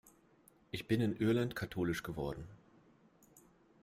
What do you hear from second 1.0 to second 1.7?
Irland